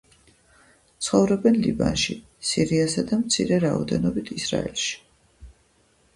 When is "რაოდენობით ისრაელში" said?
3.67-4.99